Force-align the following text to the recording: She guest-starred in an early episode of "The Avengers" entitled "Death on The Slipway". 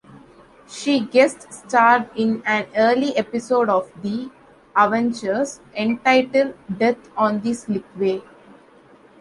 She 0.67 0.99
guest-starred 1.01 2.09
in 2.15 2.41
an 2.43 2.65
early 2.75 3.15
episode 3.15 3.69
of 3.69 3.87
"The 4.01 4.31
Avengers" 4.75 5.59
entitled 5.75 6.55
"Death 6.75 7.11
on 7.15 7.41
The 7.41 7.53
Slipway". 7.53 8.23